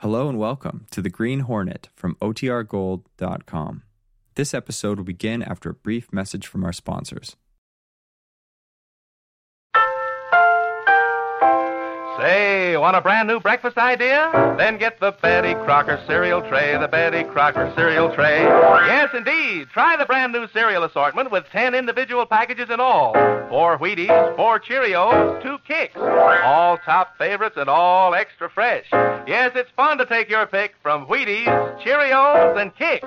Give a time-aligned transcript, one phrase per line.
[0.00, 3.82] Hello and welcome to The Green Hornet from OTRGold.com.
[4.34, 7.34] This episode will begin after a brief message from our sponsors.
[12.18, 14.54] Say, want a brand new breakfast idea?
[14.56, 18.42] Then get the Betty Crocker cereal tray, the Betty Crocker cereal tray.
[18.42, 19.68] Yes, indeed.
[19.72, 23.12] Try the brand new cereal assortment with 10 individual packages in all.
[23.50, 25.94] Four Wheaties, four Cheerios, two Kicks.
[25.96, 28.86] All top favorites and all extra fresh.
[29.26, 31.46] Yes, it's fun to take your pick from Wheaties,
[31.82, 33.06] Cheerios, and Kicks.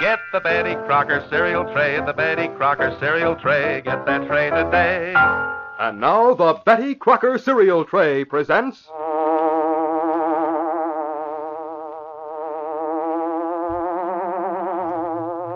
[0.00, 3.80] Get the Betty Crocker cereal tray, the Betty Crocker cereal tray.
[3.80, 5.14] Get that tray today.
[5.82, 8.86] And now the Betty Crocker cereal tray presents.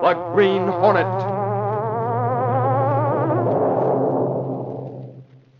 [0.02, 1.06] The Green Hornet.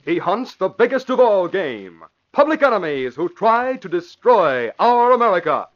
[0.04, 5.68] He hunts the biggest of all game public enemies who try to destroy our America.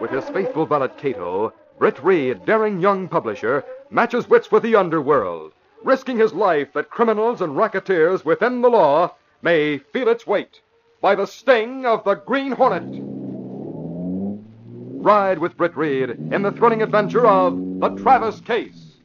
[0.00, 5.50] With his faithful valet Cato, Britt Reed, daring young publisher, matches wits with the underworld,
[5.82, 10.60] risking his life that criminals and racketeers within the law may feel its weight
[11.00, 12.84] by the sting of the Green Hornet.
[15.02, 18.98] Ride with Britt Reed in the thrilling adventure of The Travis Case.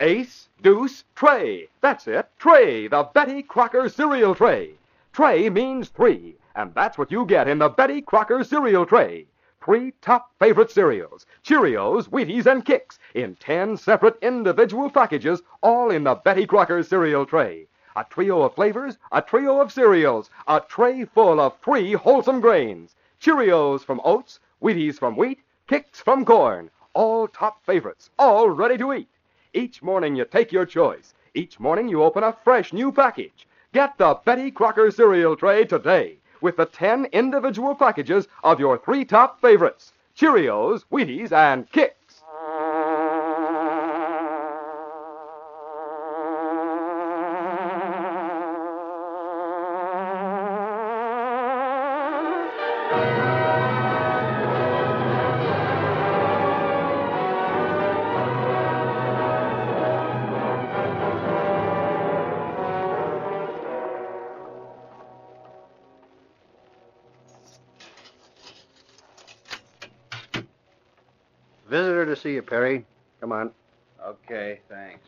[0.00, 1.68] Ace, deuce, tray.
[1.82, 4.70] That's it, tray, the Betty Crocker cereal tray.
[5.12, 9.26] Tray means three, and that's what you get in the Betty Crocker cereal tray.
[9.64, 16.04] Three top favorite cereals Cheerios, Wheaties, and Kicks in ten separate individual packages, all in
[16.04, 17.66] the Betty Crocker cereal tray.
[17.96, 22.94] A trio of flavors, a trio of cereals, a tray full of three wholesome grains
[23.18, 26.70] Cheerios from oats, Wheaties from wheat, Kicks from corn.
[26.92, 29.08] All top favorites, all ready to eat.
[29.54, 31.14] Each morning you take your choice.
[31.32, 33.48] Each morning you open a fresh new package.
[33.72, 39.04] Get the Betty Crocker cereal tray today with the 10 individual packages of your three
[39.04, 41.99] top favorites Cheerios, Wheaties, and Kicks.
[72.40, 72.86] You, Perry.
[73.20, 73.50] Come on.
[74.04, 75.06] Okay, thanks.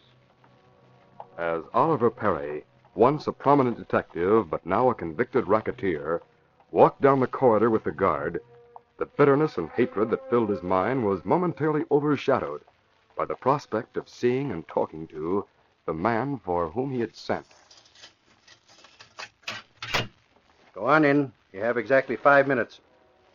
[1.38, 6.21] As Oliver Perry, once a prominent detective but now a convicted racketeer,
[6.71, 8.41] walked down the corridor with the guard,
[8.98, 12.60] the bitterness and hatred that filled his mind was momentarily overshadowed
[13.16, 15.47] by the prospect of seeing and talking to
[15.87, 17.47] the man for whom he had sent.
[20.75, 21.32] Go on in.
[21.53, 22.81] You have exactly five minutes.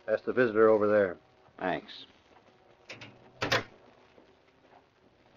[0.08, 1.18] Ask the visitor over there.
[1.60, 2.06] Thanks.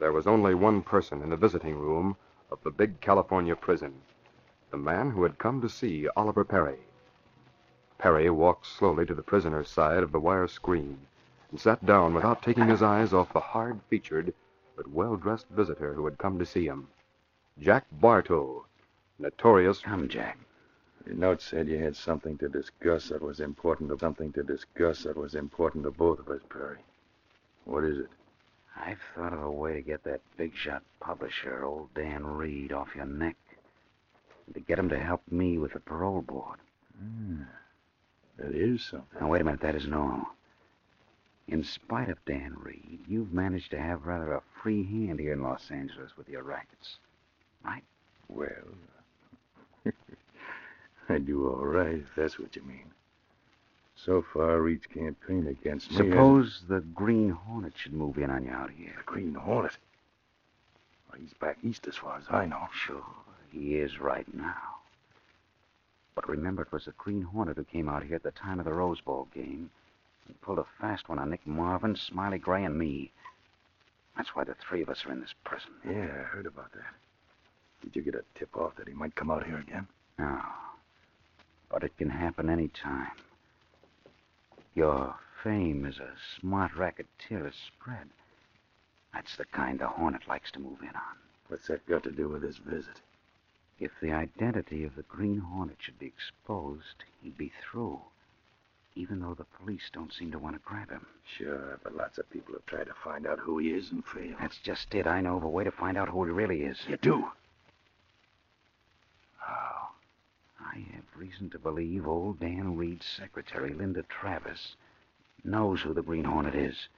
[0.01, 2.17] There was only one person in the visiting room
[2.51, 4.01] of the big California prison
[4.71, 6.79] the man who had come to see Oliver Perry.
[7.99, 11.07] Perry walked slowly to the prisoner's side of the wire screen
[11.51, 14.33] and sat down without taking his eyes off the hard featured
[14.75, 16.89] but well dressed visitor who had come to see him
[17.59, 18.65] Jack Bartow,
[19.19, 19.81] notorious.
[19.81, 20.39] Come, Jack.
[21.05, 25.03] Your note said you had something to discuss that was important to something to discuss
[25.03, 26.79] that was important to both of us, Perry.
[27.67, 28.09] What is it?
[28.85, 32.95] I've thought of a way to get that big shot publisher, old Dan Reed, off
[32.95, 33.37] your neck.
[34.47, 36.59] And to get him to help me with the parole board.
[36.99, 37.43] Hmm.
[38.39, 39.21] That is something.
[39.21, 40.35] Now, wait a minute, that isn't all.
[41.47, 45.43] In spite of Dan Reed, you've managed to have rather a free hand here in
[45.43, 46.97] Los Angeles with your rackets.
[47.65, 47.83] Right?
[48.29, 48.47] Well,
[51.09, 52.93] I do all right, if that's what you mean.
[54.05, 55.97] So far, Reed's campaign against me.
[55.99, 58.95] Suppose the Green Hornet should move in on you out here.
[58.97, 59.77] The Green Hornet.
[61.11, 62.69] Well, he's back east as far as I know.
[62.73, 63.05] Sure,
[63.51, 64.77] he is right now.
[66.15, 68.65] But remember, it was the Green Hornet who came out here at the time of
[68.65, 69.71] the Rose Bowl game
[70.27, 73.13] and pulled a fast one on Nick Marvin, Smiley Gray, and me.
[74.17, 75.71] That's why the three of us are in this prison.
[75.85, 76.95] Yeah, I heard about that.
[77.83, 79.87] Did you get a tip off that he might come out here again?
[80.19, 80.41] No.
[81.71, 83.09] But it can happen any time.
[84.75, 88.09] Your fame as a smart racketeer has spread.
[89.13, 91.17] That's the kind the Hornet likes to move in on.
[91.49, 93.01] What's that got to do with his visit?
[93.79, 98.01] If the identity of the Green Hornet should be exposed, he'd be through.
[98.95, 101.07] even though the police don't seem to want to grab him.
[101.39, 104.35] Sure, but lots of people have tried to find out who he is and failed.
[104.41, 105.07] That's just it.
[105.07, 106.79] I know of a way to find out who he really is.
[106.89, 107.29] You do?
[109.39, 109.90] How?
[110.73, 114.77] I have reason to believe old Dan Reed's secretary, Linda Travis,
[115.43, 116.89] knows who the Green Hornet is.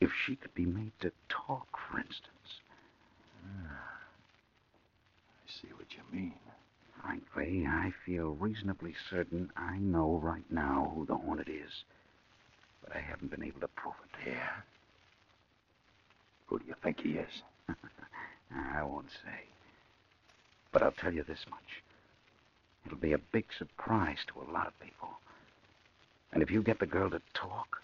[0.00, 2.60] If she could be made to talk, for instance.
[3.44, 3.98] Ah,
[5.46, 6.38] I see what you mean.
[7.02, 11.84] Frankly, I feel reasonably certain I know right now who the Hornet is.
[12.82, 14.30] But I haven't been able to prove it.
[14.30, 14.60] Yeah.
[16.46, 17.42] Who do you think he is?
[18.54, 19.44] I won't say.
[20.70, 21.82] But I'll tell you this much.
[22.86, 25.08] It'll be a big surprise to a lot of people.
[26.32, 27.80] And if you get the girl to talk,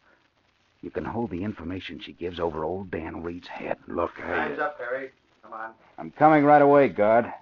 [0.82, 3.78] you can hold the information she gives over old Dan Reed's head.
[3.86, 4.44] Look, I.
[4.44, 5.10] Hands up, Perry.
[5.42, 5.70] Come on.
[5.98, 7.32] I'm coming right away, guard.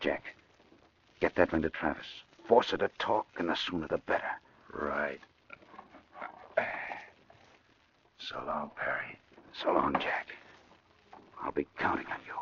[0.00, 0.22] Jack,
[1.20, 2.06] get that Linda Travis.
[2.46, 4.30] Force her to talk, and the sooner the better.
[4.72, 5.20] Right.
[8.18, 9.18] So long, Perry.
[9.62, 10.28] So long, Jack.
[11.42, 12.34] I'll be counting on you.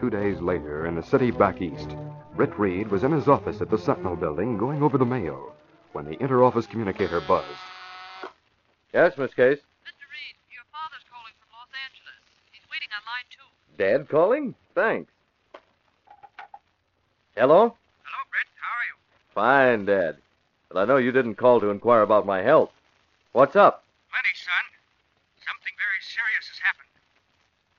[0.00, 1.94] Two days later, in the city back east,
[2.34, 5.52] Britt Reed was in his office at the Sentinel building going over the mail
[5.92, 7.46] when the interoffice communicator buzzed.
[8.94, 9.60] Yes, Miss Case.
[9.84, 10.08] Mr.
[10.08, 12.16] Reed, your father's calling from Los Angeles.
[12.50, 13.44] He's waiting on line two.
[13.76, 14.54] Dad calling?
[14.74, 15.12] Thanks.
[17.36, 17.76] Hello?
[18.00, 18.48] Hello, Britt.
[18.56, 18.96] How are you?
[19.34, 20.16] Fine, Dad.
[20.70, 22.72] But I know you didn't call to inquire about my health.
[23.32, 23.84] What's up?
[24.10, 24.64] Plenty, son.
[25.44, 26.88] Something very serious has happened.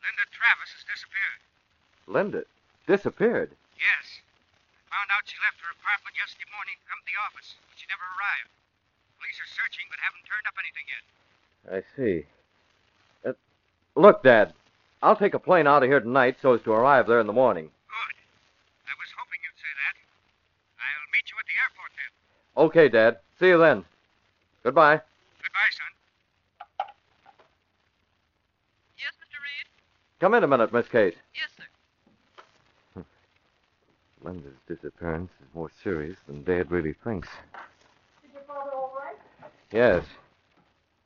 [0.06, 1.42] Linda Travis has disappeared.
[2.12, 2.44] Linda
[2.86, 3.56] disappeared.
[3.80, 4.06] Yes.
[4.76, 7.80] I found out she left her apartment yesterday morning to come to the office, but
[7.80, 8.52] she never arrived.
[9.18, 11.04] Police are searching, but haven't turned up anything yet.
[11.72, 12.28] I see.
[13.24, 13.38] Uh,
[13.96, 14.52] look, Dad.
[15.02, 17.34] I'll take a plane out of here tonight so as to arrive there in the
[17.34, 17.66] morning.
[17.66, 18.16] Good.
[18.86, 19.96] I was hoping you'd say that.
[20.78, 22.12] I'll meet you at the airport then.
[22.70, 23.18] Okay, Dad.
[23.40, 23.82] See you then.
[24.62, 25.02] Goodbye.
[25.42, 25.92] Goodbye, son.
[29.00, 29.42] Yes, Mr.
[29.42, 29.66] Reed?
[30.20, 31.16] Come in a minute, Miss Case.
[31.34, 31.51] Yes, sir.
[34.24, 37.28] Linda's disappearance is more serious than Dad really thinks.
[38.24, 39.18] Is your father all right?
[39.72, 40.06] Yes.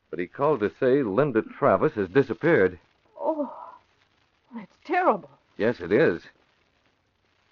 [0.09, 2.79] But he called to say Linda Travis has disappeared.
[3.19, 3.51] Oh,
[4.53, 5.29] that's terrible.
[5.57, 6.21] Yes, it is.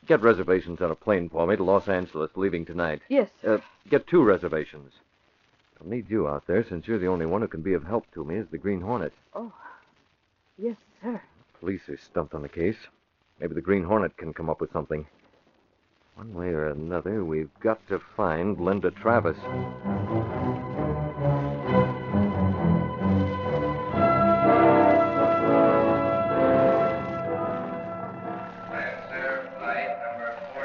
[0.05, 3.01] Get reservations on a plane for me to Los Angeles, leaving tonight.
[3.07, 3.55] Yes, sir.
[3.55, 4.91] Uh, get two reservations.
[5.79, 8.05] I'll need you out there since you're the only one who can be of help
[8.13, 9.13] to me as the Green Hornet.
[9.33, 9.53] Oh,
[10.57, 11.21] yes, sir.
[11.59, 12.75] Police are stumped on the case.
[13.39, 15.05] Maybe the Green Hornet can come up with something.
[16.15, 19.35] One way or another, we've got to find Linda Travis.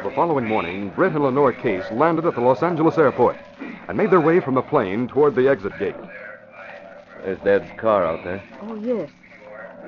[0.05, 3.39] The following morning, Britt and Lenore Case landed at the Los Angeles airport
[3.89, 5.97] and made their way from the plane toward the exit gate.
[7.25, 8.43] There's Dad's car out there.
[8.63, 9.09] Oh, yes.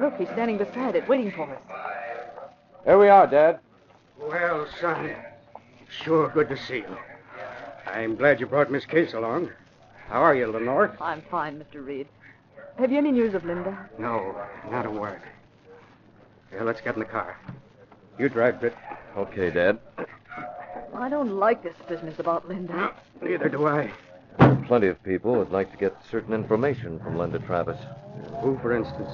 [0.01, 1.61] Look, he's standing beside it, waiting for us.
[2.87, 3.61] Here we are, Dad.
[4.19, 5.15] Well, son,
[5.91, 6.97] sure good to see you.
[7.87, 9.51] I'm glad you brought Miss Case along.
[10.09, 10.97] How are you, Lenore?
[11.01, 11.85] I'm fine, Mr.
[11.85, 12.07] Reed.
[12.79, 13.89] Have you any news of Linda?
[13.99, 14.35] No,
[14.71, 15.21] not a word.
[16.53, 17.37] Well, let's get in the car.
[18.19, 18.77] You drive, Britt.
[19.17, 19.79] Okay, Dad.
[20.95, 22.95] I don't like this business about Linda.
[23.23, 23.93] Neither do I.
[24.67, 27.79] Plenty of people would like to get certain information from Linda Travis.
[28.41, 29.11] Who, for instance?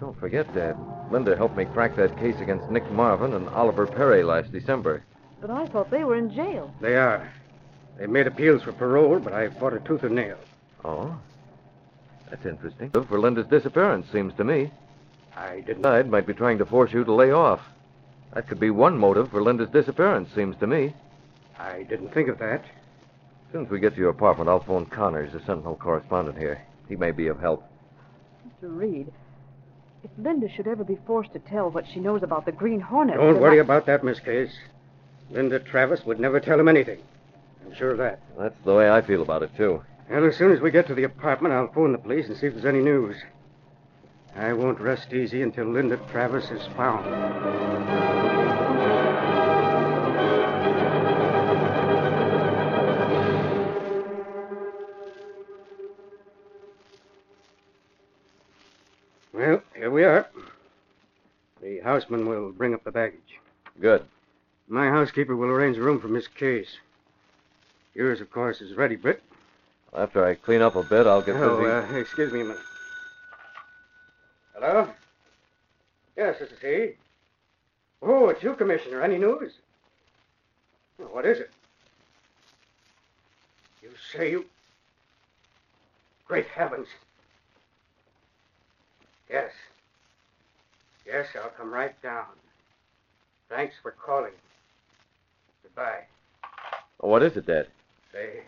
[0.00, 0.76] Don't forget, Dad.
[1.10, 5.02] Linda helped me crack that case against Nick Marvin and Oliver Perry last December.
[5.40, 6.72] But I thought they were in jail.
[6.80, 7.30] They are.
[7.98, 10.36] They made appeals for parole, but I fought a tooth and nail.
[10.84, 11.18] Oh?
[12.30, 12.90] That's interesting.
[12.90, 14.70] For Linda's disappearance, seems to me.
[15.36, 15.82] I didn't.
[15.82, 17.60] Side might be trying to force you to lay off.
[18.34, 20.94] That could be one motive for Linda's disappearance, seems to me.
[21.58, 22.62] I didn't think of that.
[22.62, 26.60] As soon as we get to your apartment, I'll phone Connors, the Sentinel correspondent here.
[26.88, 27.64] He may be of help.
[28.46, 28.76] Mr.
[28.76, 29.10] Reed,
[30.04, 33.16] if Linda should ever be forced to tell what she knows about the Green Hornet.
[33.16, 34.54] Don't worry I- about that, Miss Case.
[35.30, 37.00] Linda Travis would never tell him anything.
[37.64, 38.20] I'm sure of that.
[38.38, 39.82] That's the way I feel about it, too.
[40.10, 42.46] Well, as soon as we get to the apartment, I'll phone the police and see
[42.46, 43.16] if there's any news.
[44.34, 47.04] I won't rest easy until Linda Travis is found.
[59.32, 60.26] Well, here we are.
[61.60, 63.38] The houseman will bring up the baggage.
[63.80, 64.04] Good.
[64.68, 66.76] My housekeeper will arrange a room for Miss Case.
[67.94, 69.22] Yours, of course, is ready, Britt.
[69.96, 71.70] After I clean up a bit, I'll get Oh, busy.
[71.70, 72.62] uh, excuse me a minute.
[74.54, 74.88] Hello?
[76.16, 76.90] Yes, this is he.
[78.02, 79.00] Oh, it's you, Commissioner.
[79.02, 79.52] Any news?
[80.98, 81.50] Well, what is it?
[83.82, 84.44] You say you.
[86.26, 86.88] Great heavens.
[89.30, 89.52] Yes.
[91.06, 92.26] Yes, I'll come right down.
[93.48, 94.32] Thanks for calling.
[95.78, 96.04] Goodbye.
[96.98, 97.68] What is it, Dad?
[98.12, 98.40] Say,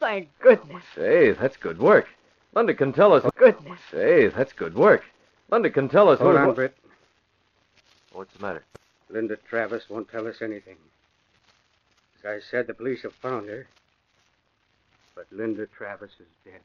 [0.00, 0.82] Thank goodness.
[0.96, 2.08] Say, that's good work.
[2.54, 3.24] Linda can tell us.
[3.36, 3.78] Goodness.
[3.92, 5.04] Say, that's good work.
[5.48, 6.18] Linda can tell us.
[6.18, 6.76] hold who- on, Britt.
[8.12, 8.64] What's the matter?
[9.10, 10.76] Linda Travis won't tell us anything.
[12.18, 13.68] As I said, the police have found her.
[15.14, 16.62] But Linda Travis is dead.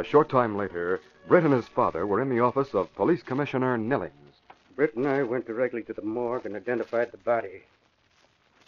[0.00, 3.76] A short time later, Britt and his father were in the office of Police Commissioner
[3.76, 4.32] Nillings.
[4.74, 7.64] Britt and I went directly to the morgue and identified the body.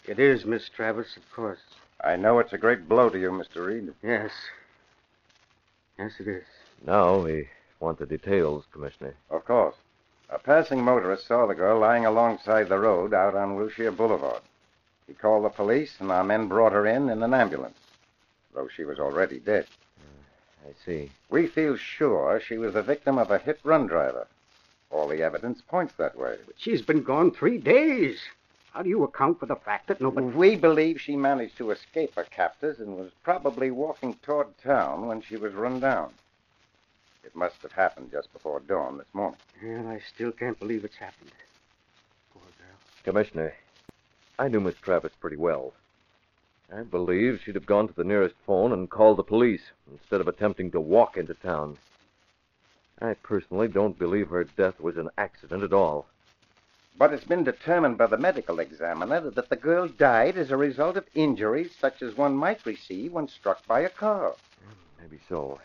[0.07, 1.63] It is Miss Travis, of course.
[2.05, 3.65] I know it's a great blow to you, Mr.
[3.65, 3.95] Reed.
[4.03, 4.31] Yes.
[5.99, 6.45] Yes, it is.
[6.87, 7.49] Now we
[7.81, 9.15] want the details, Commissioner.
[9.31, 9.77] Of course.
[10.29, 14.43] A passing motorist saw the girl lying alongside the road out on Wilshire Boulevard.
[15.07, 17.79] He called the police, and our men brought her in in an ambulance,
[18.55, 19.67] though she was already dead.
[20.65, 21.11] I see.
[21.29, 24.27] We feel sure she was the victim of a hit run driver.
[24.91, 26.37] All the evidence points that way.
[26.47, 28.21] But she's been gone three days.
[28.73, 30.27] How do you account for the fact that nobody.
[30.27, 35.21] We believe she managed to escape her captors and was probably walking toward town when
[35.21, 36.13] she was run down.
[37.25, 39.39] It must have happened just before dawn this morning.
[39.63, 41.33] Well, I still can't believe it's happened.
[42.33, 42.77] Poor girl.
[43.05, 43.55] Commissioner,
[44.39, 45.73] I knew Miss Travis pretty well.
[46.75, 50.29] I believe she'd have gone to the nearest phone and called the police instead of
[50.29, 51.77] attempting to walk into town.
[52.99, 56.07] I personally don't believe her death was an accident at all.
[56.97, 60.97] But it's been determined by the medical examiner that the girl died as a result
[60.97, 64.35] of injuries such as one might receive when struck by a car.
[65.01, 65.59] Maybe so.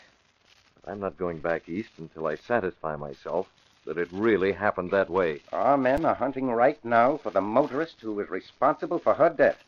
[0.76, 3.48] But I'm not going back east until I satisfy myself
[3.86, 5.42] that it really happened that way.
[5.54, 9.64] Our men are hunting right now for the motorist who was responsible for her death.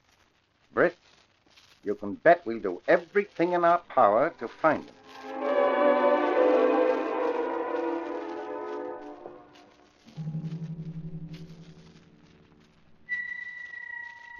[0.74, 0.98] Britt,
[1.84, 4.96] you can bet we'll do everything in our power to find him.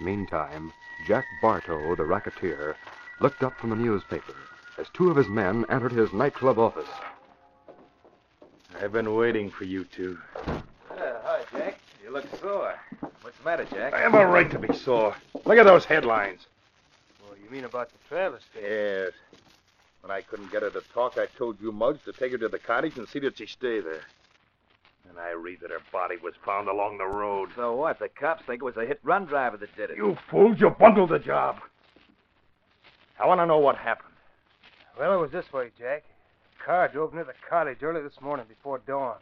[0.00, 0.72] Meantime,
[1.06, 2.76] Jack Bartow, the racketeer,
[3.20, 4.34] looked up from a newspaper
[4.78, 6.88] as two of his men entered his nightclub office.
[8.80, 10.18] I've been waiting for you two.
[10.46, 11.78] Uh, hi, Jack.
[12.02, 12.74] You look sore.
[13.20, 13.92] What's the matter, Jack?
[13.92, 15.14] I have a right to be sore.
[15.44, 16.46] Look at those headlines.
[17.50, 18.62] You mean about the Travis case?
[18.62, 19.10] Yes.
[20.02, 22.48] When I couldn't get her to talk, I told you, Muggs, to take her to
[22.48, 24.02] the cottage and see that she stay there.
[25.08, 27.48] And I read that her body was found along the road.
[27.56, 27.98] So what?
[27.98, 29.96] The cops think it was a hit-run driver that did it.
[29.96, 31.56] You fools, you bundled the job.
[33.18, 34.14] I want to know what happened.
[34.96, 36.04] Well, it was this way, Jack.
[36.60, 39.16] A car drove near the cottage early this morning before dawn.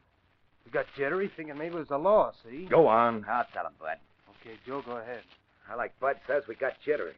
[0.67, 2.67] We got jittery, thinking maybe it was the law, see?
[2.67, 3.25] Go on.
[3.27, 3.97] I'll tell him, Bud.
[4.43, 5.23] Okay, Joe, go ahead.
[5.71, 7.15] I like Bud says, we got jittery.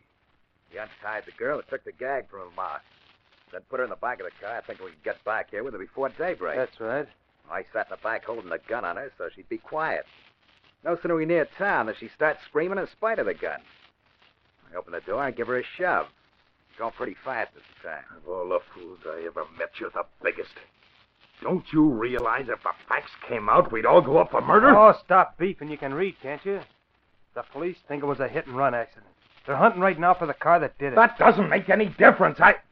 [0.73, 2.83] We untied the girl and took the gag from her mouth.
[3.53, 5.51] Then put her in the back of the car, I think we could get back
[5.51, 6.57] here with her before daybreak.
[6.57, 7.07] That's right.
[7.51, 10.07] I sat in the back holding the gun on her so she'd be quiet.
[10.85, 13.61] No sooner we near town than she starts screaming in spite of the gun.
[14.73, 16.07] I open the door and give her a shove.
[16.79, 18.05] Going pretty fast this time.
[18.17, 20.55] Of all the fools I ever met, you're the biggest.
[21.43, 24.77] Don't you realize if the facts came out, we'd all go up for murder?
[24.77, 25.71] Oh, stop beefing.
[25.71, 26.61] You can read, can't you?
[27.35, 29.07] The police think it was a hit-and-run accident.
[29.47, 30.97] They're hunting right now for the car that did it.
[30.97, 32.39] That doesn't make any difference.
[32.41, 32.53] I.
[32.53, 32.63] That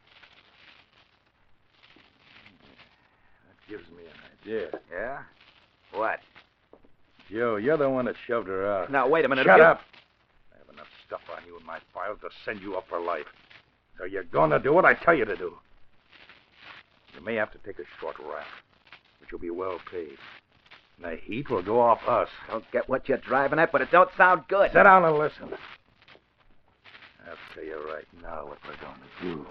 [3.68, 4.80] gives me an idea.
[4.92, 5.22] Yeah?
[5.92, 6.20] What?
[7.30, 8.90] Joe, you're the one that shoved her out.
[8.90, 9.44] Now, wait a minute.
[9.44, 9.80] Shut up.
[10.54, 13.26] I have enough stuff on you in my files to send you up for life.
[13.98, 15.54] So you're gonna do what I tell you to do.
[17.14, 18.46] You may have to take a short rest,
[19.18, 20.16] but you'll be well paid.
[20.96, 22.28] And the heat will go off us.
[22.48, 24.70] Don't get what you're driving at, but it don't sound good.
[24.72, 25.50] Sit down and listen.
[27.28, 29.46] I'll tell you right now what we're going to do.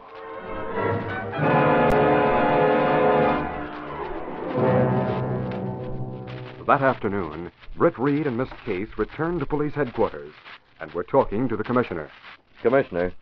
[6.66, 10.34] That afternoon, Britt Reed and Miss Case returned to police headquarters
[10.80, 12.10] and were talking to the commissioner.
[12.62, 13.14] Commissioner,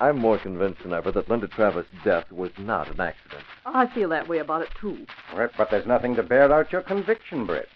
[0.00, 3.42] I'm more convinced than ever that Linda Travis' death was not an accident.
[3.64, 5.04] I feel that way about it, too.
[5.34, 7.68] Right, but there's nothing to bear out your conviction, Britt.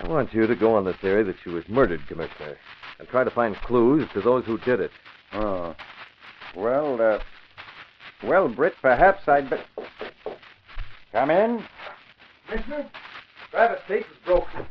[0.00, 2.56] I want you to go on the theory that she was murdered, Commissioner,
[2.98, 4.90] and try to find clues to those who did it.
[5.34, 5.74] Oh.
[6.56, 7.18] Well, uh.
[8.22, 9.56] Well, Britt, perhaps I'd be.
[11.12, 11.64] Come in.
[12.48, 12.90] Commissioner,
[13.50, 14.66] Travis' case is broken.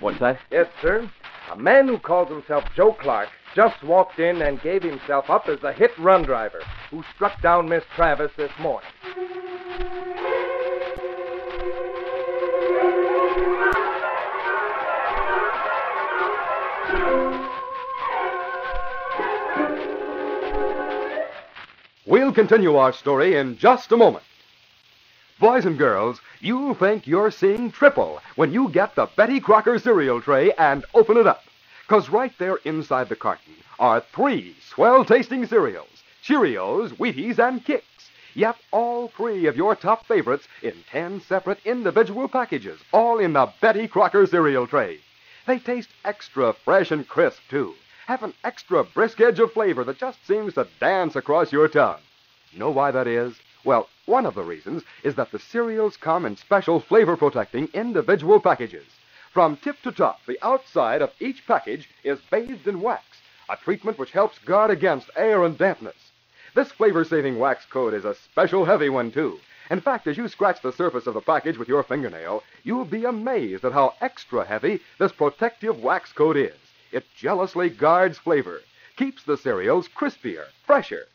[0.00, 0.38] What's that?
[0.50, 1.10] Yes, sir.
[1.52, 5.60] A man who calls himself Joe Clark just walked in and gave himself up as
[5.60, 8.88] the hit run driver who struck down Miss Travis this morning.
[22.06, 24.24] We'll continue our story in just a moment.
[25.40, 30.20] Boys and girls, you'll think you're seeing triple when you get the Betty Crocker cereal
[30.20, 31.44] tray and open it up.
[31.88, 38.10] Because right there inside the carton are three swell tasting cereals Cheerios, Wheaties, and Kicks.
[38.34, 43.50] Yep, all three of your top favorites in ten separate individual packages, all in the
[43.62, 44.98] Betty Crocker cereal tray.
[45.46, 47.74] They taste extra fresh and crisp, too.
[48.06, 52.02] Have an extra brisk edge of flavor that just seems to dance across your tongue.
[52.54, 53.40] Know why that is?
[53.64, 58.40] Well, one of the reasons is that the cereals come in special flavor protecting individual
[58.40, 58.84] packages.
[59.32, 63.04] From tip to top, the outside of each package is bathed in wax,
[63.48, 66.12] a treatment which helps guard against air and dampness.
[66.54, 69.40] This flavor saving wax coat is a special heavy one, too.
[69.70, 73.06] In fact, as you scratch the surface of the package with your fingernail, you'll be
[73.06, 76.54] amazed at how extra heavy this protective wax coat is.
[76.94, 78.60] It jealously guards flavor,
[78.94, 81.08] keeps the cereals crispier, fresher.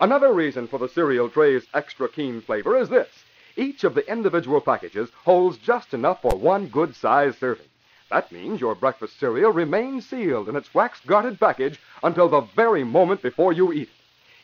[0.00, 3.26] Another reason for the cereal tray's extra keen flavor is this.
[3.54, 7.68] Each of the individual packages holds just enough for one good sized serving.
[8.08, 12.82] That means your breakfast cereal remains sealed in its wax guarded package until the very
[12.82, 13.94] moment before you eat it.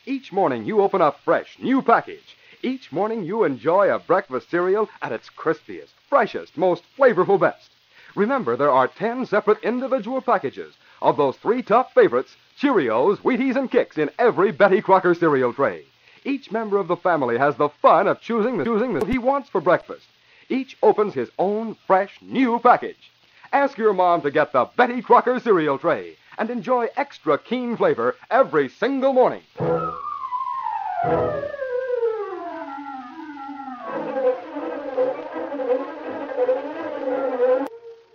[0.05, 2.37] Each morning you open a fresh, new package.
[2.63, 7.71] Each morning you enjoy a breakfast cereal at its crispiest, freshest, most flavorful best.
[8.17, 13.71] Remember, there are 10 separate individual packages of those three top favorites Cheerios, Wheaties, and
[13.71, 15.85] Kicks in every Betty Crocker cereal tray.
[16.25, 19.51] Each member of the family has the fun of choosing the choosing the he wants
[19.51, 20.07] for breakfast.
[20.49, 23.13] Each opens his own fresh, new package.
[23.53, 28.17] Ask your mom to get the Betty Crocker cereal tray and enjoy extra keen flavor
[28.31, 29.43] every single morning.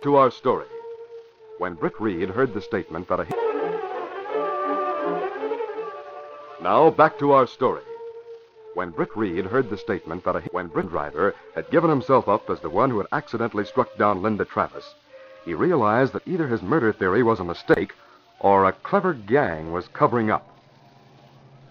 [0.02, 0.66] To our story.
[1.58, 3.26] When Britt Reed heard the statement that a
[6.60, 7.84] Now back to our story.
[8.74, 12.50] When Britt Reed heard the statement that a when Britt driver had given himself up
[12.50, 14.92] as the one who had accidentally struck down Linda Travis,
[15.44, 17.92] he realized that either his murder theory was a mistake
[18.40, 20.58] or a clever gang was covering up.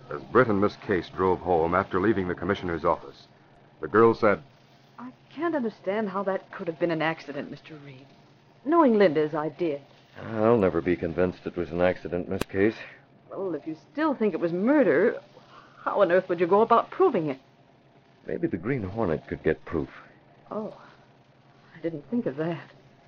[0.10, 3.27] As Britt and Miss Case drove home after leaving the commissioner's office,
[3.82, 4.41] the girl said,
[4.97, 7.71] I can't understand how that could have been an accident, Mr.
[7.86, 8.08] Reed.
[8.65, 9.82] Knowing Linda as I did.
[10.34, 12.76] I'll never be convinced it was an accident, Miss Case.
[13.30, 15.19] Well, if you still think it was murder,
[15.84, 17.39] how on earth would you go about proving it?
[18.28, 19.89] Maybe the Green Hornet could get proof.
[20.52, 20.76] Oh,
[21.76, 22.62] I didn't think of that.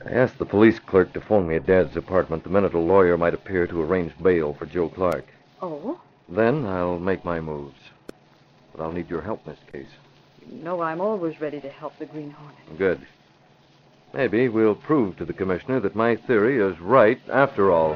[0.06, 3.18] I asked the police clerk to phone me at Dad's apartment the minute a lawyer
[3.18, 5.26] might appear to arrange bail for Joe Clark.
[5.62, 6.00] Oh?
[6.28, 7.78] Then I'll make my moves.
[8.76, 9.88] But I'll need your help, Miss Case.
[10.50, 12.78] You know I'm always ready to help the Green Hornet.
[12.78, 13.06] Good.
[14.14, 17.96] Maybe we'll prove to the commissioner that my theory is right after all.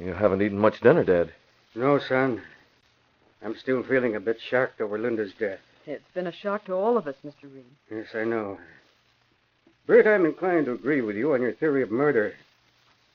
[0.00, 1.32] You haven't eaten much dinner, Dad.
[1.74, 2.42] No, son.
[3.42, 5.58] I'm still feeling a bit shocked over Linda's death.
[5.84, 7.44] It's been a shock to all of us, Mr.
[7.52, 7.64] Reed.
[7.90, 8.58] Yes, I know.
[9.86, 12.34] Britt, I'm inclined to agree with you on your theory of murder.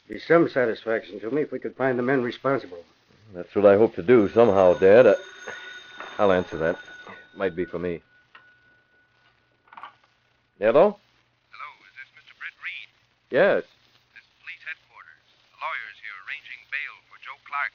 [0.08, 2.84] It'd be some satisfaction to me if we could find the men responsible.
[3.34, 5.08] That's what I hope to do somehow, Dad.
[5.08, 5.16] I...
[6.18, 6.78] I'll answer that.
[7.36, 8.02] Might be for me.
[10.60, 10.72] Hello?
[10.72, 12.38] Hello, is this Mr.
[12.40, 12.90] Britt Reed?
[13.32, 13.64] Yes.
[14.16, 15.24] This is police headquarters.
[15.52, 17.74] The lawyer's here arranging bail for Joe Clark.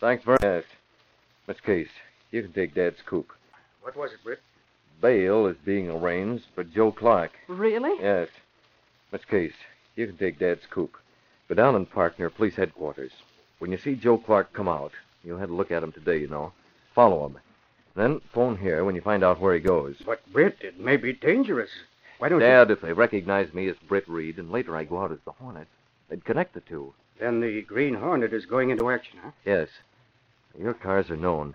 [0.00, 0.66] Thanks very much.
[1.48, 1.90] Miss Case,
[2.30, 3.32] you can take Dad's scoop.
[3.82, 4.40] What was it, Britt?
[5.00, 7.32] Bail is being arranged for Joe Clark.
[7.48, 7.92] Really?
[8.00, 8.28] Yes.
[9.12, 9.54] Miss Case,
[9.96, 10.96] you can take Dad's coupe.
[11.48, 13.12] Go down and park near police headquarters.
[13.58, 14.92] When you see Joe Clark come out,
[15.24, 16.52] you'll have to look at him today, you know.
[16.94, 17.38] Follow him.
[17.96, 19.96] Then phone here when you find out where he goes.
[20.04, 21.70] But, Britt, it may be dangerous.
[22.18, 25.10] Why don't Dad, if they recognize me as Britt Reed and later I go out
[25.10, 25.66] as the Hornet,
[26.08, 26.92] they'd connect the two.
[27.18, 29.30] Then the Green Hornet is going into action, huh?
[29.44, 29.68] Yes.
[30.58, 31.54] Your cars are known.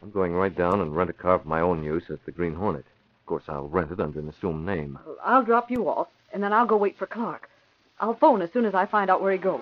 [0.00, 2.54] I'm going right down and rent a car for my own use as the Green
[2.54, 2.86] Hornet.
[3.20, 4.96] Of course, I'll rent it under an assumed name.
[5.24, 7.50] I'll drop you off, and then I'll go wait for Clark.
[7.98, 9.60] I'll phone as soon as I find out where he goes.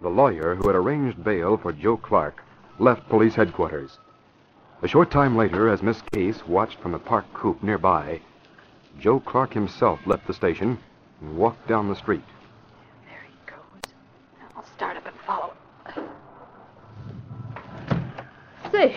[0.00, 2.42] The lawyer who had arranged bail for Joe Clark
[2.80, 3.98] left police headquarters.
[4.82, 8.20] A short time later, as Miss Case watched from the park coupe nearby,
[8.98, 10.78] Joe Clark himself left the station
[11.20, 12.22] and walked down the street.
[13.06, 13.92] There he goes.
[14.56, 15.52] I'll start up and follow.
[15.94, 16.08] Him.
[18.72, 18.96] Say,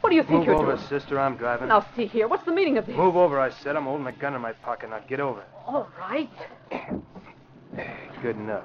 [0.00, 0.86] what do you think Move you're over, doing?
[0.88, 1.18] sister.
[1.18, 1.68] I'm driving.
[1.68, 2.28] Now, see here.
[2.28, 2.96] What's the meaning of this?
[2.96, 3.76] Move over, I said.
[3.76, 4.90] I'm holding a gun in my pocket.
[4.90, 5.42] Now get over.
[5.66, 6.30] All right.
[8.22, 8.64] Good enough.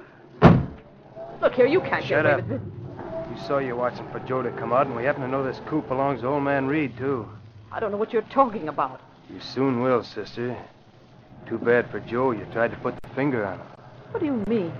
[1.40, 2.48] Look here, you can't Shut get away up.
[2.48, 2.68] with this.
[3.40, 5.60] We saw you watching for Joe to come out, and we happen to know this
[5.66, 7.28] coupe belongs to old man Reed, too.
[7.72, 9.00] I don't know what you're talking about.
[9.32, 10.56] You soon will, sister.
[11.46, 12.30] Too bad for Joe.
[12.30, 13.66] You tried to put the finger on him.
[14.10, 14.72] What do you mean?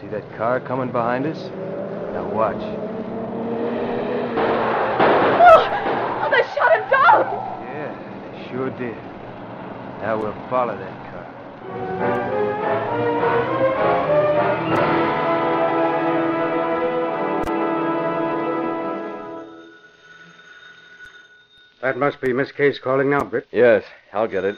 [0.00, 1.50] See that car coming behind us?
[2.12, 2.62] Now watch.
[5.40, 5.62] Oh,
[6.24, 7.24] oh they shot him down!
[7.64, 7.92] Yeah,
[8.32, 8.96] they sure did.
[10.00, 11.26] Now we'll follow that car.
[21.80, 23.46] That must be Miss Case calling now, Britt.
[23.52, 24.56] Yes, I'll get it.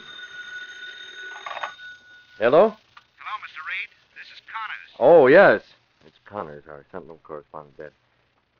[2.41, 2.73] Hello?
[2.73, 3.61] Hello, Mr.
[3.69, 3.93] Reed.
[4.17, 4.91] This is Connors.
[4.97, 5.61] Oh, yes.
[6.09, 7.93] It's Connors, our Sentinel correspondent there.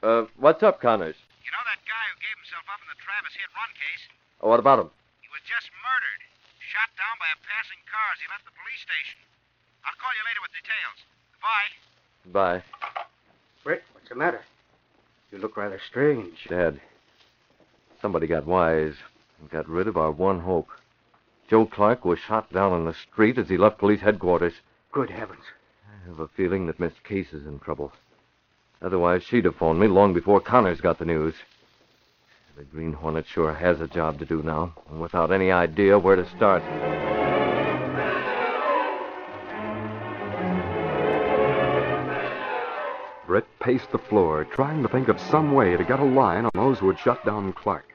[0.05, 1.17] Uh, what's up, Connors?
[1.17, 4.05] You know that guy who gave himself up in the Travis hit run case?
[4.45, 4.93] Oh, what about him?
[5.25, 6.21] He was just murdered.
[6.61, 9.17] Shot down by a passing car as he left the police station.
[9.89, 10.99] I'll call you later with details.
[11.41, 11.73] Goodbye.
[12.37, 12.61] Bye.
[13.65, 14.45] Britt, what's the matter?
[15.33, 16.37] You look rather strange.
[16.53, 16.77] Dad,
[18.05, 19.01] somebody got wise
[19.41, 20.69] and got rid of our one hope.
[21.51, 24.53] Joe Clark was shot down on the street as he left police headquarters.
[24.93, 25.43] Good heavens.
[25.85, 27.91] I have a feeling that Miss Case is in trouble.
[28.81, 31.35] Otherwise, she'd have phoned me long before Connors got the news.
[32.57, 36.15] The Green Hornet sure has a job to do now, and without any idea where
[36.15, 36.63] to start.
[43.27, 46.53] Britt paced the floor, trying to think of some way to get a line on
[46.55, 47.90] those who had shut down Clark.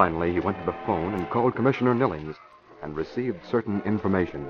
[0.00, 2.34] Finally, he went to the phone and called Commissioner Nillings
[2.82, 4.48] and received certain information.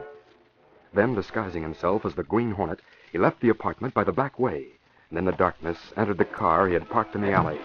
[0.95, 2.79] Then, disguising himself as the Green Hornet,
[3.11, 6.69] he left the apartment by the back way, and in the darkness entered the car
[6.69, 7.59] he had parked in the alley.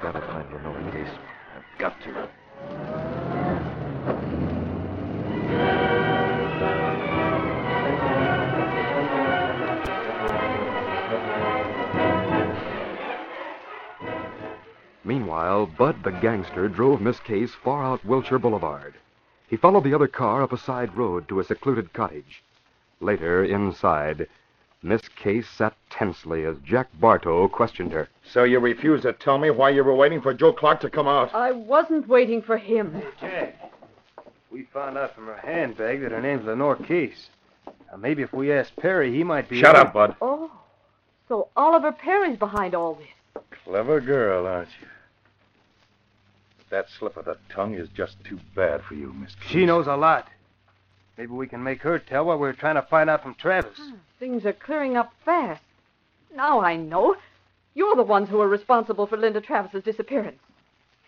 [0.00, 1.14] Gotta find Lenore Case.
[1.54, 2.95] I've got to.
[15.06, 18.94] Meanwhile, Bud the gangster drove Miss Case far out Wilshire Boulevard.
[19.46, 22.42] He followed the other car up a side road to a secluded cottage.
[23.00, 24.26] Later, inside,
[24.82, 28.08] Miss Case sat tensely as Jack Bartow questioned her.
[28.28, 31.06] So you refuse to tell me why you were waiting for Joe Clark to come
[31.06, 31.32] out?
[31.32, 33.00] I wasn't waiting for him.
[33.20, 33.72] Jack,
[34.50, 37.30] we found out from her handbag that her name's Lenore Case.
[37.92, 39.60] Now, maybe if we ask Perry, he might be.
[39.60, 40.16] Shut able- up, Bud.
[40.20, 40.50] Oh,
[41.28, 43.44] so Oliver Perry's behind all this.
[43.64, 44.88] Clever girl, aren't you?
[46.68, 49.50] But that slip of the tongue is just too bad for you, Miss Case.
[49.50, 50.28] She knows a lot.
[51.16, 53.78] Maybe we can make her tell what we're trying to find out from Travis.
[53.80, 55.62] Ah, things are clearing up fast.
[56.34, 57.16] Now I know.
[57.74, 60.40] You're the ones who are responsible for Linda Travis's disappearance.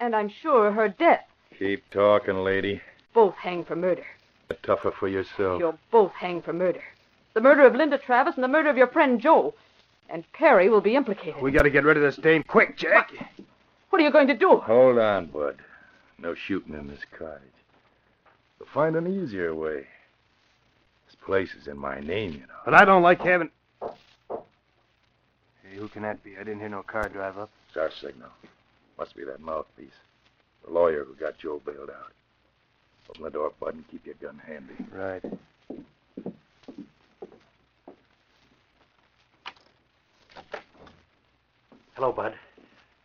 [0.00, 1.26] And I'm sure her death.
[1.58, 2.80] Keep talking, lady.
[3.12, 4.04] Both hang for murder.
[4.62, 5.60] Tougher for yourself.
[5.60, 6.82] You'll both hang for murder.
[7.34, 9.54] The murder of Linda Travis and the murder of your friend Joe.
[10.08, 11.42] And Perry will be implicated.
[11.42, 13.12] We got to get rid of this dame quick, Jack.
[13.12, 13.47] What
[13.98, 14.56] are you going to do?
[14.56, 15.56] Hold on, Bud.
[16.18, 17.42] No shooting in this cottage.
[18.58, 19.87] We'll find an easier way.
[21.06, 22.58] This place is in my name, you know.
[22.64, 23.50] But I don't like having.
[23.80, 26.37] Hey, who can that be?
[26.37, 27.50] I didn't hear no car drive up.
[27.68, 28.30] It's our signal.
[28.98, 29.88] Must be that mouthpiece.
[30.64, 32.12] The lawyer who got Joe bailed out.
[33.11, 34.74] Open the door, Bud, and keep your gun handy.
[34.92, 35.22] Right.
[41.94, 42.34] Hello, Bud.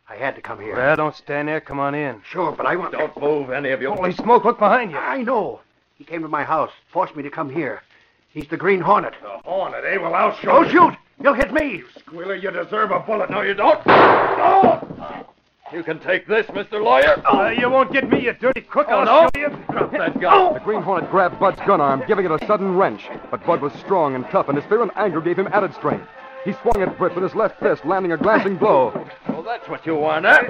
[0.08, 0.76] I had to come here.
[0.76, 1.60] Well, don't stand there.
[1.60, 2.20] Come on in.
[2.28, 2.92] Sure, but I want.
[2.92, 3.90] Don't move, any of you.
[3.92, 4.98] Holy smoke, look behind you.
[4.98, 5.60] I know.
[5.96, 7.82] He came to my house, forced me to come here.
[8.30, 9.14] He's the Green Hornet.
[9.22, 9.96] The Hornet, eh?
[9.96, 10.94] Well, I'll show Don't shoot!
[11.22, 11.82] You'll hit me!
[12.00, 13.30] Squealer, you deserve a bullet.
[13.30, 13.80] No, you don't.
[13.86, 15.24] Oh!
[15.72, 16.82] You can take this, Mr.
[16.82, 17.22] Lawyer.
[17.26, 18.88] Uh, you won't get me, you dirty crook.
[18.90, 19.30] Oh, I'll no.
[19.34, 19.48] show you.
[19.70, 20.54] Drop that gun.
[20.54, 23.08] The Green Hornet grabbed Bud's gun arm, giving it a sudden wrench.
[23.30, 26.06] But Bud was strong and tough, and his fear and anger gave him added strength.
[26.44, 28.92] He swung at Britt with his left fist, landing a glancing blow.
[29.28, 30.42] Well, that's what you want, eh?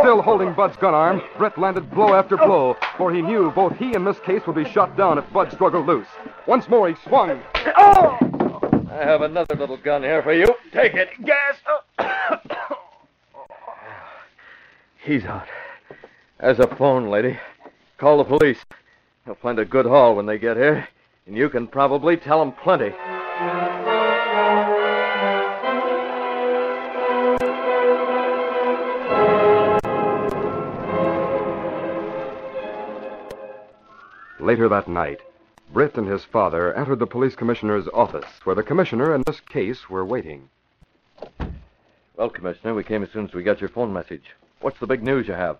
[0.00, 3.94] Still holding Bud's gun arm, Britt landed blow after blow, for he knew both he
[3.94, 6.08] and Miss Case would be shot down if Bud struggled loose.
[6.46, 7.40] Once more he swung.
[7.76, 8.18] Oh!
[8.90, 10.46] I have another little gun here for you.
[10.72, 11.10] Take it.
[11.24, 11.56] Gas.
[15.02, 15.46] He's out.
[16.40, 17.38] There's a phone, lady.
[17.98, 18.58] Call the police.
[19.24, 20.88] They'll find a good haul when they get here,
[21.26, 22.92] and you can probably tell them plenty.
[34.40, 35.20] Later that night,
[35.70, 39.90] Britt and his father entered the police commissioner's office, where the commissioner and Miss Case
[39.90, 40.48] were waiting.
[42.16, 44.34] Well, Commissioner, we came as soon as we got your phone message.
[44.60, 45.58] What's the big news you have?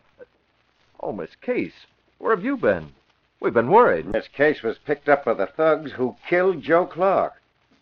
[0.98, 1.74] Oh, Miss Case,
[2.18, 2.92] where have you been?
[3.38, 4.06] We've been worried.
[4.06, 7.34] Miss Case was picked up by the thugs who killed Joe Clark.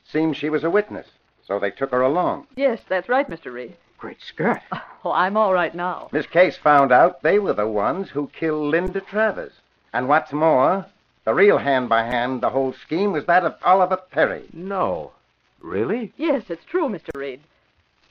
[0.04, 1.06] Seems she was a witness,
[1.46, 2.48] so they took her along.
[2.56, 3.52] Yes, that's right, Mr.
[3.52, 3.76] Reed.
[3.98, 4.62] Great Scott.
[5.04, 6.08] Oh, I'm all right now.
[6.10, 9.52] Miss Case found out they were the ones who killed Linda Travis.
[9.92, 10.86] And what's more,
[11.24, 14.44] the real hand by hand, the whole scheme was that of Oliver Perry.
[14.52, 15.12] No.
[15.60, 16.12] Really?
[16.16, 17.10] Yes, it's true, Mr.
[17.14, 17.40] Reed.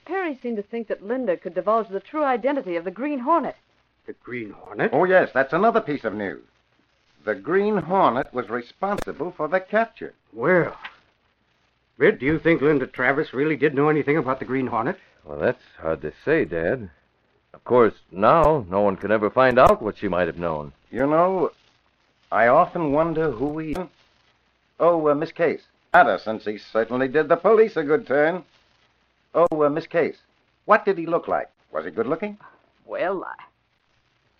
[0.05, 3.55] Perry seemed to think that Linda could divulge the true identity of the Green Hornet.
[4.05, 4.91] The Green Hornet?
[4.93, 6.43] Oh, yes, that's another piece of news.
[7.25, 10.13] The Green Hornet was responsible for the capture.
[10.31, 10.77] Well,
[11.97, 14.97] Britt, do you think Linda Travis really did know anything about the Green Hornet?
[15.25, 16.89] Well, that's hard to say, Dad.
[17.53, 20.71] Of course, now no one can ever find out what she might have known.
[20.91, 21.51] You know,
[22.31, 23.75] I often wonder who he.
[24.79, 25.61] Oh, uh, Miss Case.
[25.93, 28.43] Addison, he certainly did the police a good turn.
[29.33, 30.17] Oh, uh, Miss Case.
[30.65, 31.49] What did he look like?
[31.71, 32.37] Was he good looking?
[32.85, 33.43] Well, I...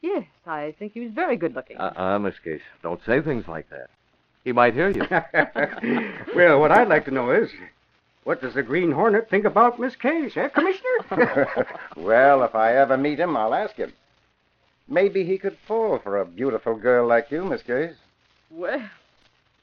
[0.01, 1.77] Yes, I think he was very good looking.
[1.77, 2.61] Uh-uh, Miss Case.
[2.83, 3.89] Don't say things like that.
[4.43, 5.05] He might hear you.
[6.35, 7.49] well, what I'd like to know is,
[8.23, 11.67] what does the Green Hornet think about Miss Case, eh, Commissioner?
[11.97, 13.93] well, if I ever meet him, I'll ask him.
[14.87, 17.95] Maybe he could fall for a beautiful girl like you, Miss Case.
[18.49, 18.89] Well,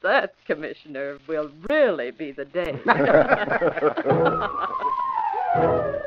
[0.01, 2.79] that, Commissioner, will really be the day.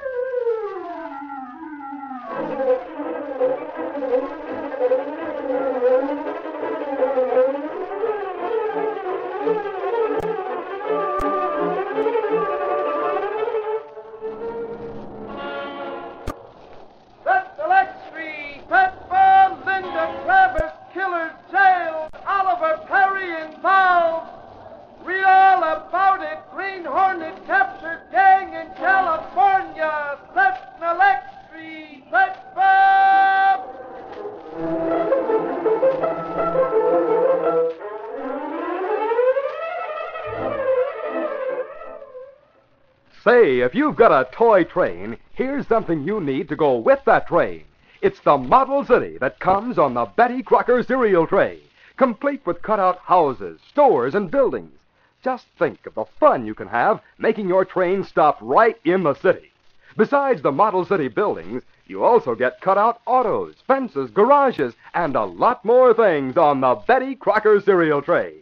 [43.38, 47.28] Say, if you've got a toy train, here's something you need to go with that
[47.28, 47.62] train.
[48.02, 51.60] It's the Model City that comes on the Betty Crocker cereal tray,
[51.96, 54.76] complete with cutout houses, stores, and buildings.
[55.22, 59.14] Just think of the fun you can have making your train stop right in the
[59.14, 59.52] city.
[59.96, 65.64] Besides the Model City buildings, you also get cutout autos, fences, garages, and a lot
[65.64, 68.38] more things on the Betty Crocker cereal tray.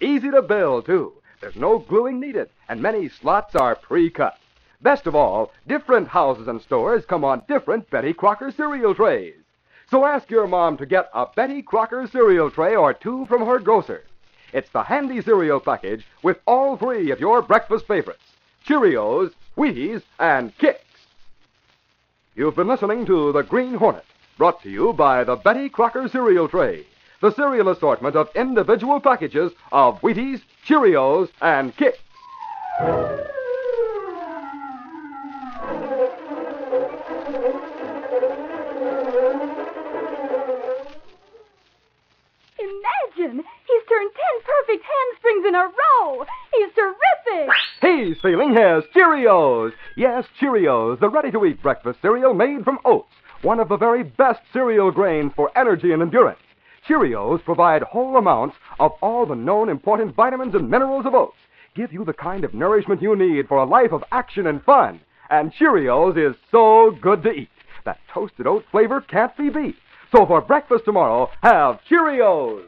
[0.00, 1.12] Easy to build, too.
[1.40, 4.38] There's no gluing needed, and many slots are pre-cut.
[4.82, 9.34] Best of all, different houses and stores come on different Betty Crocker cereal trays.
[9.90, 13.58] So ask your mom to get a Betty Crocker cereal tray or two from her
[13.58, 14.04] grocer.
[14.52, 18.22] It's the handy cereal package with all three of your breakfast favorites
[18.66, 20.84] Cheerios, Wheaties, and Kicks.
[22.34, 24.04] You've been listening to The Green Hornet,
[24.38, 26.84] brought to you by the Betty Crocker cereal tray,
[27.20, 31.98] the cereal assortment of individual packages of Wheaties, Cheerios, and Kicks.
[42.58, 43.44] Imagine!
[43.66, 46.24] He's turned ten perfect handsprings in a row!
[46.54, 47.50] He's terrific!
[47.82, 49.72] He's feeling his Cheerios.
[49.96, 54.90] Yes, Cheerios, the ready-to-eat breakfast cereal made from oats, one of the very best cereal
[54.90, 56.38] grains for energy and endurance.
[56.88, 61.36] Cheerios provide whole amounts of all the known important vitamins and minerals of oats,
[61.74, 65.00] give you the kind of nourishment you need for a life of action and fun.
[65.28, 67.50] And Cheerios is so good to eat.
[67.84, 69.76] That toasted oat flavor can't be beat.
[70.12, 72.64] So for breakfast tomorrow, have Cheerios.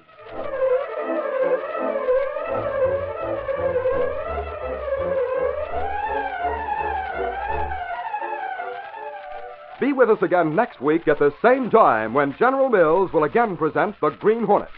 [9.83, 13.57] Be with us again next week at the same time when General Mills will again
[13.57, 14.69] present The Green Hornet.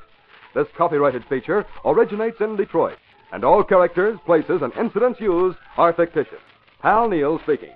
[0.54, 2.96] This copyrighted feature originates in Detroit,
[3.30, 6.40] and all characters, places, and incidents used are fictitious.
[6.80, 7.74] Hal Neal speaking.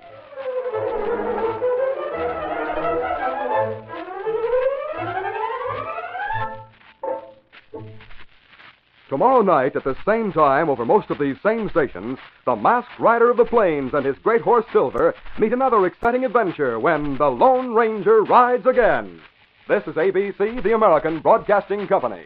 [9.08, 13.30] Tomorrow night, at the same time, over most of these same stations, the masked rider
[13.30, 17.72] of the plains and his great horse Silver meet another exciting adventure when the Lone
[17.72, 19.18] Ranger rides again.
[19.66, 22.24] This is ABC, the American Broadcasting Company.